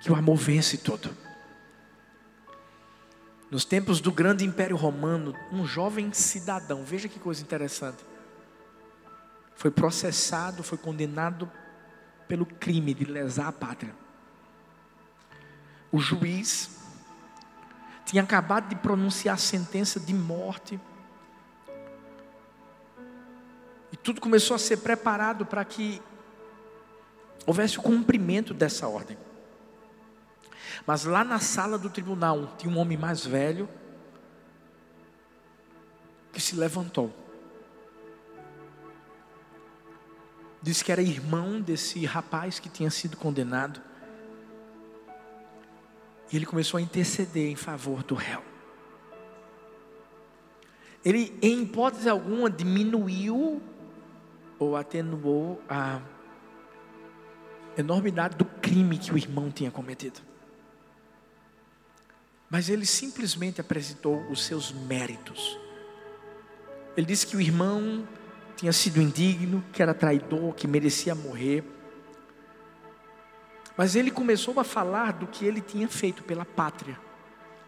[0.00, 1.14] que o amor vence tudo.
[3.50, 8.04] Nos tempos do grande império romano, um jovem cidadão, veja que coisa interessante,
[9.56, 11.50] foi processado, foi condenado
[12.28, 13.94] pelo crime de lesar a pátria.
[15.90, 16.79] O juiz
[18.10, 20.80] tinha acabado de pronunciar a sentença de morte.
[23.92, 26.02] E tudo começou a ser preparado para que
[27.46, 29.16] houvesse o cumprimento dessa ordem.
[30.84, 33.68] Mas lá na sala do tribunal tinha um homem mais velho
[36.32, 37.14] que se levantou.
[40.60, 43.80] Disse que era irmão desse rapaz que tinha sido condenado.
[46.32, 48.42] E ele começou a interceder em favor do réu.
[51.04, 53.62] Ele, em hipótese alguma, diminuiu
[54.58, 56.00] ou atenuou a
[57.76, 60.20] enormidade do crime que o irmão tinha cometido.
[62.48, 65.58] Mas ele simplesmente apresentou os seus méritos.
[66.96, 68.06] Ele disse que o irmão
[68.56, 71.64] tinha sido indigno, que era traidor, que merecia morrer
[73.76, 76.98] mas ele começou a falar do que ele tinha feito pela pátria,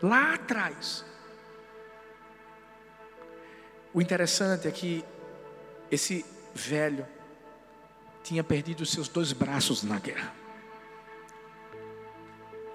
[0.02, 1.04] lá atrás.
[3.94, 5.04] O interessante é que
[5.90, 7.06] esse velho
[8.22, 10.34] tinha perdido seus dois braços na guerra.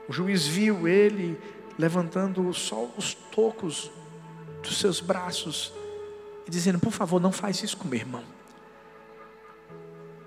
[0.07, 1.39] O juiz viu ele
[1.77, 3.91] levantando só os tocos
[4.61, 5.73] dos seus braços
[6.45, 8.23] e dizendo: Por favor, não faz isso com meu irmão,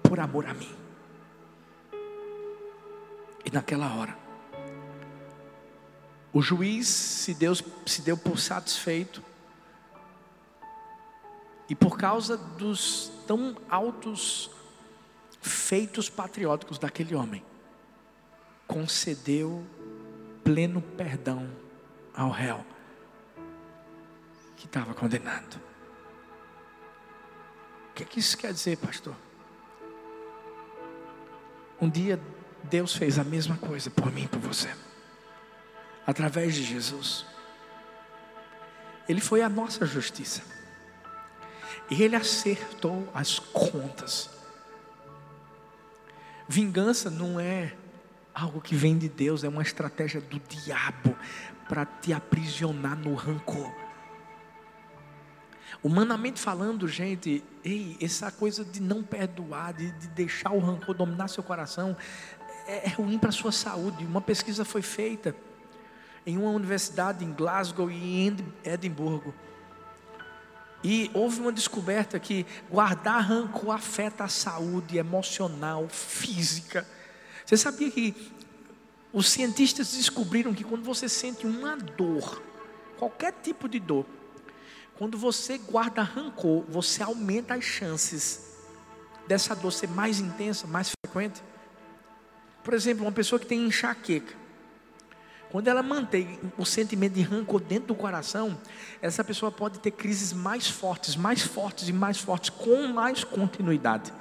[0.02, 0.70] por amor a mim.
[3.50, 4.16] E naquela hora,
[6.32, 9.22] o juiz se deu, se deu por satisfeito,
[11.68, 14.50] e por causa dos tão altos
[15.40, 17.44] feitos patrióticos daquele homem,
[18.66, 19.64] concedeu
[20.44, 21.48] pleno perdão
[22.14, 22.64] ao réu
[24.56, 25.60] que estava condenado.
[27.90, 29.14] O que, é que isso quer dizer, pastor?
[31.80, 32.20] Um dia
[32.64, 34.68] Deus fez a mesma coisa por mim e por você.
[36.06, 37.24] Através de Jesus.
[39.08, 40.42] Ele foi a nossa justiça.
[41.90, 44.30] E ele acertou as contas.
[46.48, 47.74] Vingança não é
[48.34, 51.16] algo que vem de Deus, é uma estratégia do diabo
[51.68, 53.72] para te aprisionar no rancor.
[55.82, 61.28] Humanamente falando, gente, ei, essa coisa de não perdoar, de, de deixar o rancor dominar
[61.28, 61.96] seu coração,
[62.66, 64.04] é, é ruim para a sua saúde.
[64.04, 65.34] Uma pesquisa foi feita
[66.26, 69.34] em uma universidade em Glasgow e em Edimburgo.
[70.82, 76.86] E houve uma descoberta que guardar rancor afeta a saúde emocional, física.
[77.44, 78.32] Você sabia que
[79.12, 82.42] os cientistas descobriram que quando você sente uma dor,
[82.98, 84.06] qualquer tipo de dor,
[84.96, 88.50] quando você guarda rancor, você aumenta as chances
[89.26, 91.42] dessa dor ser mais intensa, mais frequente.
[92.62, 94.34] Por exemplo, uma pessoa que tem enxaqueca.
[95.50, 98.56] Quando ela mantém o sentimento de rancor dentro do coração,
[99.02, 104.12] essa pessoa pode ter crises mais fortes, mais fortes e mais fortes, com mais continuidade.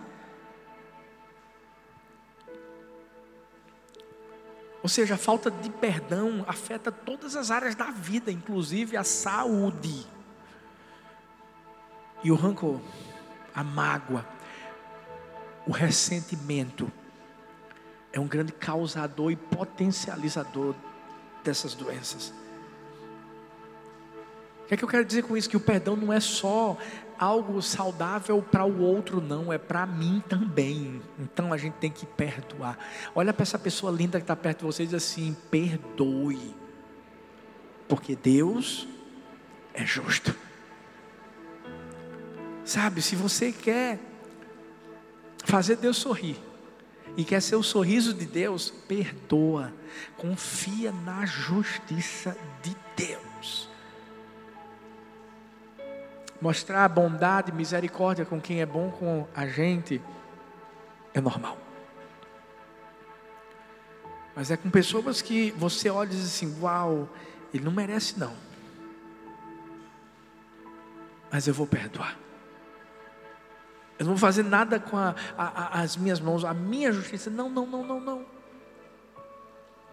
[4.81, 10.07] Ou seja, a falta de perdão afeta todas as áreas da vida, inclusive a saúde.
[12.23, 12.79] E o rancor,
[13.53, 14.25] a mágoa,
[15.67, 16.91] o ressentimento
[18.11, 20.75] é um grande causador e potencializador
[21.43, 22.33] dessas doenças.
[24.63, 25.49] O que é que eu quero dizer com isso?
[25.49, 26.77] Que o perdão não é só
[27.17, 31.01] algo saudável para o outro, não, é para mim também.
[31.19, 32.77] Então a gente tem que perdoar.
[33.13, 36.55] Olha para essa pessoa linda que está perto de você e diz assim: perdoe,
[37.87, 38.87] porque Deus
[39.73, 40.35] é justo.
[42.63, 43.99] Sabe, se você quer
[45.43, 46.37] fazer Deus sorrir,
[47.19, 49.73] e quer ser o sorriso de Deus, perdoa,
[50.15, 53.67] confia na justiça de Deus.
[56.41, 60.01] Mostrar bondade, misericórdia com quem é bom com a gente
[61.13, 61.57] é normal.
[64.33, 67.09] Mas é com pessoas que você olha e diz assim: Uau,
[67.53, 68.33] ele não merece, não.
[71.29, 72.17] Mas eu vou perdoar.
[73.99, 77.29] Eu não vou fazer nada com a, a, as minhas mãos, a minha justiça.
[77.29, 78.25] Não, não, não, não, não.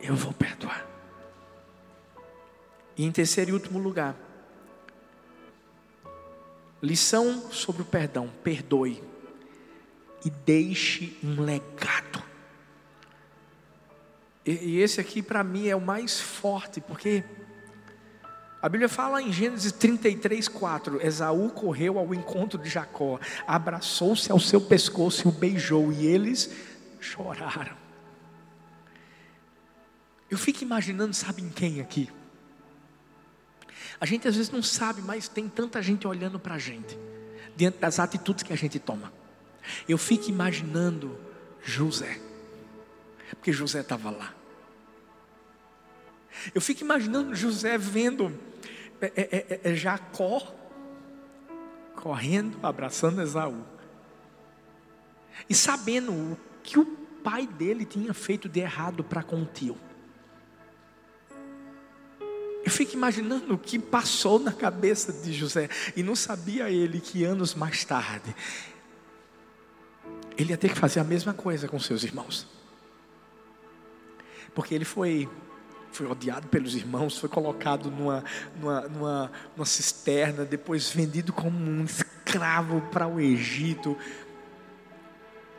[0.01, 0.87] Eu vou perdoar.
[2.97, 4.15] E em terceiro e último lugar,
[6.81, 9.03] lição sobre o perdão: perdoe
[10.25, 12.23] e deixe um legado.
[14.45, 17.25] E, e esse aqui para mim é o mais forte, porque
[18.61, 24.41] a Bíblia fala em Gênesis 33, 4: Esaú correu ao encontro de Jacó, abraçou-se ao
[24.41, 26.51] seu pescoço e o beijou, e eles
[27.01, 27.77] choraram.
[30.31, 32.11] Eu fico imaginando, sabe em quem aqui?
[34.01, 36.99] A gente às vezes não sabe, mas tem tanta gente olhando para a gente,
[37.55, 39.13] diante das atitudes que a gente toma.
[39.89, 41.19] Eu fico imaginando
[41.63, 42.21] José,
[43.31, 44.36] porque José estava lá.
[46.55, 48.37] Eu fico imaginando José vendo
[49.01, 50.55] é, é, é, é Jacó
[51.95, 53.65] correndo, abraçando Esaú.
[55.49, 56.85] E sabendo o que o
[57.23, 59.77] pai dele tinha feito de errado para com o tio.
[62.65, 65.69] Eu fico imaginando o que passou na cabeça de José.
[65.95, 68.35] E não sabia ele que anos mais tarde,
[70.37, 72.47] ele ia ter que fazer a mesma coisa com seus irmãos.
[74.55, 75.29] Porque ele foi
[75.97, 78.23] foi odiado pelos irmãos, foi colocado numa,
[78.61, 83.97] numa, numa, numa cisterna, depois vendido como um escravo para o Egito.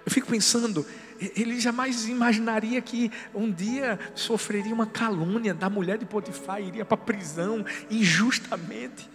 [0.05, 0.85] Eu fico pensando,
[1.19, 6.95] ele jamais imaginaria que um dia sofreria uma calúnia da mulher de Potifar, iria para
[6.95, 9.09] a prisão injustamente.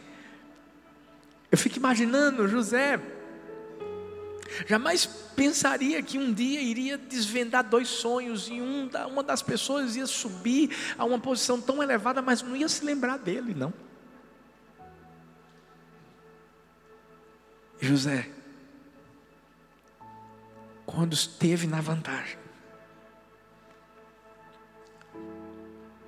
[1.52, 3.00] Eu fico imaginando José
[4.66, 10.06] Jamais pensaria que um dia iria desvendar dois sonhos e um, uma das pessoas ia
[10.06, 13.72] subir a uma posição tão elevada, mas não ia se lembrar dele, não.
[17.80, 18.28] José,
[20.86, 22.38] quando esteve na vantagem,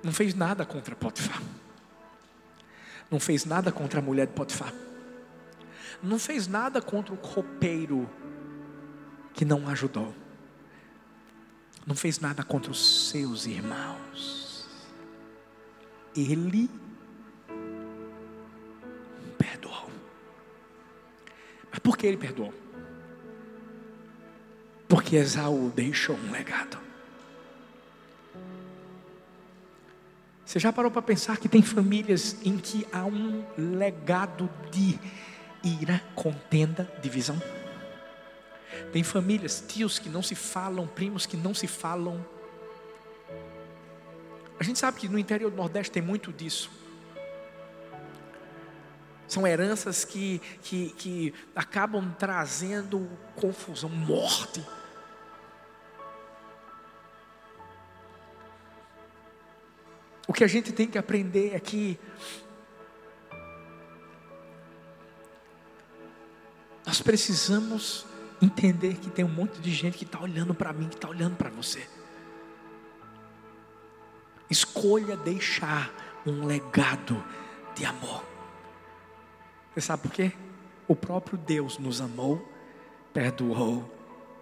[0.01, 1.41] não fez nada contra Potifar,
[3.11, 4.73] não fez nada contra a mulher de Potifar,
[6.01, 8.09] não fez nada contra o copeiro
[9.35, 10.13] que não ajudou.
[11.85, 14.65] Não fez nada contra os seus irmãos.
[16.15, 16.69] Ele
[19.37, 19.91] perdoou.
[21.69, 22.53] Mas por que ele perdoou?
[24.87, 26.79] Porque Esaú deixou um legado.
[30.45, 34.97] Você já parou para pensar que tem famílias em que há um legado de
[35.61, 37.41] ira, contenda, divisão?
[38.91, 42.25] Tem famílias, tios que não se falam, primos que não se falam.
[44.59, 46.69] A gente sabe que no interior do Nordeste tem muito disso.
[49.27, 54.65] São heranças que, que, que acabam trazendo confusão, morte.
[60.27, 61.99] O que a gente tem que aprender é que
[66.85, 68.05] nós precisamos
[68.41, 71.35] entender que tem um monte de gente que está olhando para mim, que está olhando
[71.35, 71.87] para você.
[74.49, 75.93] Escolha deixar
[76.25, 77.23] um legado
[77.75, 78.23] de amor.
[79.73, 80.31] Você sabe por quê?
[80.87, 82.47] O próprio Deus nos amou,
[83.13, 83.91] perdoou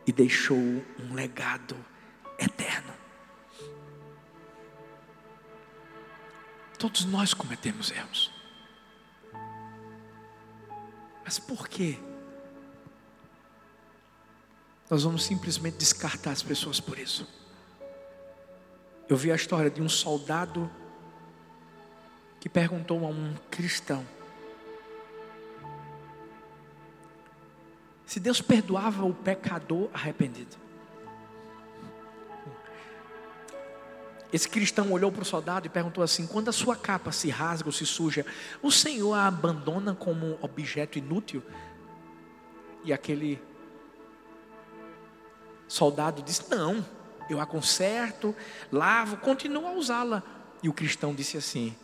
[0.05, 1.75] e deixou um legado
[2.37, 2.93] eterno.
[6.77, 8.31] Todos nós cometemos erros.
[11.23, 11.97] Mas por quê?
[14.89, 17.27] Nós vamos simplesmente descartar as pessoas por isso.
[19.09, 20.69] Eu vi a história de um soldado
[22.39, 24.05] que perguntou a um cristão
[28.13, 30.55] Se Deus perdoava o pecador arrependido.
[34.31, 37.69] Esse cristão olhou para o soldado e perguntou assim: quando a sua capa se rasga
[37.69, 38.23] ou se suja,
[38.61, 41.41] o Senhor a abandona como objeto inútil?
[42.83, 43.41] E aquele
[45.73, 46.85] soldado disse: Não,
[47.29, 48.35] eu a conserto,
[48.71, 50.21] lavo, continuo a usá-la.
[50.61, 51.75] E o cristão disse assim: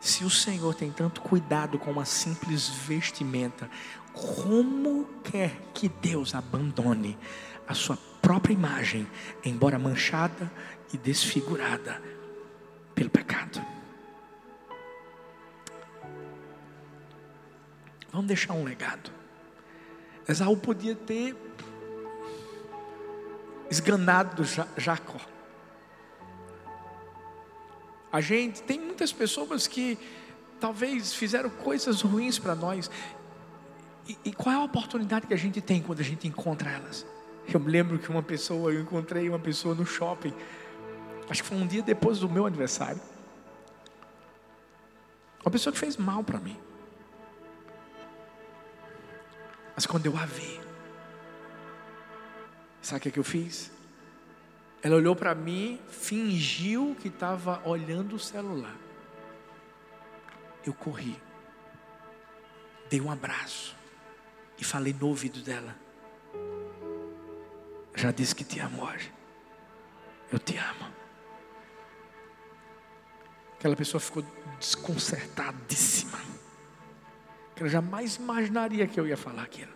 [0.00, 3.68] Se o Senhor tem tanto cuidado com uma simples vestimenta,
[4.12, 7.18] como quer que Deus abandone
[7.66, 9.06] a sua própria imagem,
[9.44, 10.50] embora manchada
[10.92, 12.00] e desfigurada
[12.94, 13.60] pelo pecado.
[18.12, 19.10] Vamos deixar um legado.
[20.28, 21.36] Esaú podia ter
[23.70, 24.44] esganado
[24.76, 25.20] Jacó.
[28.12, 29.98] A gente tem muitas pessoas que
[30.58, 32.90] talvez fizeram coisas ruins para nós.
[34.08, 37.04] E, e, qual é a oportunidade que a gente tem quando a gente encontra elas?
[37.52, 40.32] Eu me lembro que uma pessoa, eu encontrei uma pessoa no shopping
[41.28, 43.00] Acho que foi um dia depois do meu aniversário.
[45.44, 46.56] Uma pessoa que fez mal para mim.
[49.74, 50.60] Mas quando eu a vi,
[52.86, 53.72] sabe o que, é que eu fiz?
[54.80, 58.76] Ela olhou para mim, fingiu que estava olhando o celular.
[60.64, 61.20] Eu corri,
[62.88, 63.74] dei um abraço
[64.58, 65.76] e falei no ouvido dela.
[67.96, 69.12] Já disse que te amo hoje.
[70.30, 70.92] Eu te amo.
[73.54, 74.22] Aquela pessoa ficou
[74.60, 76.20] desconcertadíssima.
[77.56, 79.72] Ela jamais imaginaria que eu ia falar aquilo.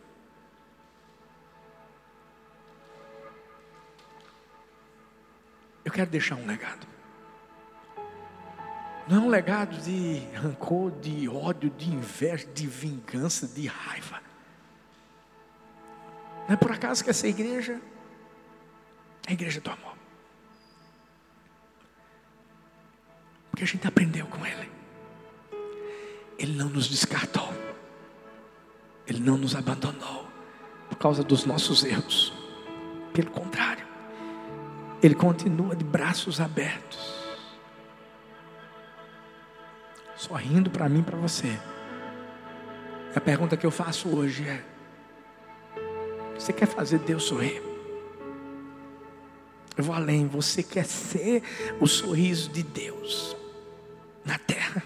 [5.90, 6.86] Eu quero deixar um legado.
[9.08, 14.22] Não é um legado de rancor, de ódio, de inveja, de vingança, de raiva.
[16.46, 17.80] Não é por acaso que essa igreja
[19.26, 19.96] é a igreja do amor.
[23.56, 24.70] que a gente aprendeu com Ele.
[26.38, 27.52] Ele não nos descartou.
[29.08, 30.26] Ele não nos abandonou
[30.88, 32.32] por causa dos nossos erros.
[33.12, 33.79] Pelo contrário,
[35.02, 37.14] Ele continua de braços abertos,
[40.14, 41.58] sorrindo para mim e para você.
[43.14, 44.62] A pergunta que eu faço hoje é:
[46.34, 47.62] Você quer fazer Deus sorrir?
[49.76, 51.42] Eu vou além, você quer ser
[51.80, 53.34] o sorriso de Deus
[54.22, 54.82] na terra.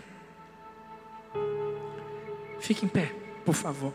[2.60, 3.12] Fique em pé,
[3.44, 3.92] por favor.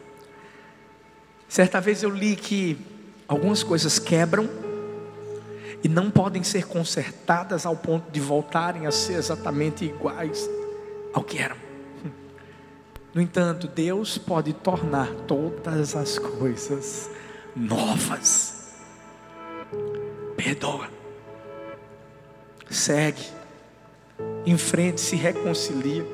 [1.47, 2.78] Certa vez eu li que
[3.28, 4.68] algumas coisas quebram
[5.84, 10.49] e não podem ser consertadas ao ponto de voltarem a ser exatamente iguais
[11.13, 11.55] ao que eram.
[13.13, 17.09] No entanto, Deus pode tornar todas as coisas
[17.55, 18.75] novas.
[20.38, 20.89] Perdoa.
[22.69, 23.25] Segue
[24.45, 26.05] em frente, se reconcilia.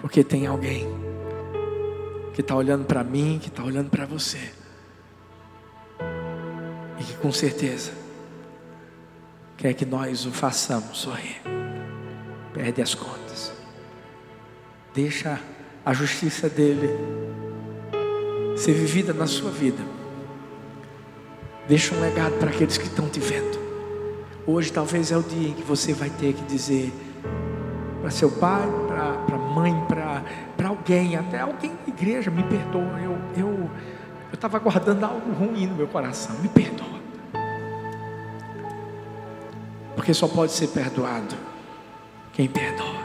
[0.00, 0.86] Porque tem alguém
[2.32, 4.61] que está olhando para mim, que está olhando para você.
[7.22, 7.92] Com certeza
[9.56, 11.40] quer que nós o façamos sorrir.
[12.52, 13.52] Perde as contas.
[14.92, 15.38] Deixa
[15.86, 16.90] a justiça dele
[18.56, 19.78] ser vivida na sua vida.
[21.68, 23.62] Deixa um legado para aqueles que estão te vendo.
[24.44, 26.92] Hoje talvez é o dia em que você vai ter que dizer
[28.00, 33.00] para seu pai, para a mãe, para alguém, até alguém da igreja, me perdoa.
[33.00, 33.70] Eu eu
[34.32, 36.36] eu estava guardando algo ruim no meu coração.
[36.40, 36.91] Me perdoa.
[40.02, 41.36] Porque só pode ser perdoado
[42.32, 43.02] quem perdoa.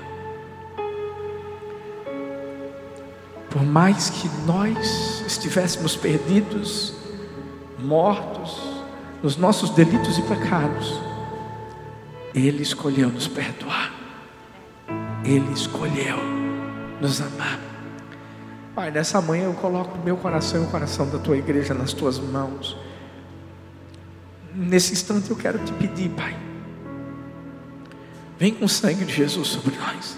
[3.51, 6.95] Por mais que nós estivéssemos perdidos,
[7.77, 8.59] mortos,
[9.21, 10.99] nos nossos delitos e pecados,
[12.33, 13.93] ele escolheu nos perdoar.
[15.23, 16.17] Ele escolheu
[16.99, 17.59] nos amar.
[18.73, 21.93] Pai, nessa manhã eu coloco o meu coração e o coração da tua igreja nas
[21.93, 22.75] tuas mãos.
[24.51, 26.46] Nesse instante eu quero te pedir, Pai.
[28.39, 30.17] Vem com o sangue de Jesus sobre nós.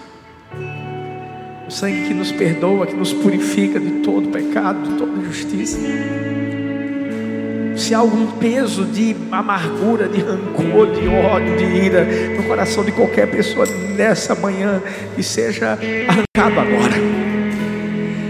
[1.66, 5.78] O sangue que nos perdoa, que nos purifica de todo pecado, de toda injustiça
[7.80, 12.04] se há algum peso de amargura, de rancor, de ódio, de ira
[12.36, 13.66] no coração de qualquer pessoa
[13.96, 14.82] nessa manhã,
[15.16, 16.94] que seja arrancado agora.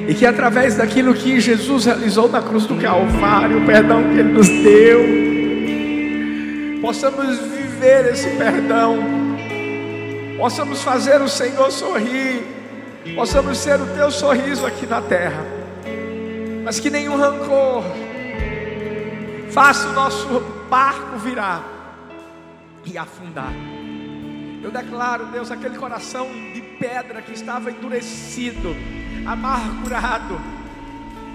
[0.09, 4.33] E que através daquilo que Jesus realizou na cruz do Calvário, o perdão que Ele
[4.33, 5.01] nos deu,
[6.81, 8.99] possamos viver esse perdão,
[10.41, 12.43] possamos fazer o Senhor sorrir,
[13.15, 15.61] possamos ser o Teu sorriso aqui na terra
[16.71, 17.83] mas que nenhum rancor
[19.51, 21.65] faça o nosso barco virar
[22.85, 23.53] e afundar.
[24.63, 28.77] Eu declaro, Deus, aquele coração de pedra que estava endurecido,
[29.27, 30.41] amargurado,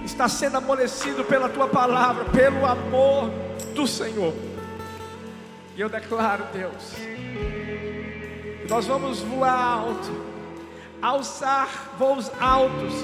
[0.04, 3.30] está sendo amolecido pela tua palavra, pelo amor
[3.74, 4.32] do Senhor.
[5.76, 6.94] E eu declaro, Deus,
[8.68, 10.24] nós vamos voar alto,
[11.00, 12.94] alçar voos altos,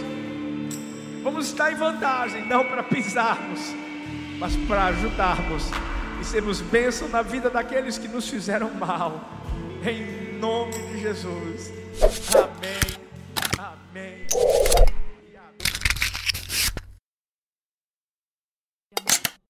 [1.22, 3.60] vamos estar em vantagem, não para pisarmos,
[4.38, 5.64] mas para ajudarmos
[6.20, 9.20] e sermos bênção na vida daqueles que nos fizeram mal,
[9.84, 11.72] em nome de Jesus,
[13.58, 14.26] amém.